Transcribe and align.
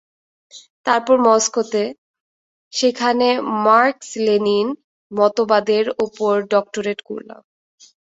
তারপর 0.85 1.15
মস্কোতে, 1.27 1.83
সেখানে 2.73 3.27
মার্কস-লেনিন 3.65 4.67
মতবাদের 5.11 5.85
ওপর 6.05 6.33
ডক্টরেট 6.53 6.99
করলাম। 7.09 7.41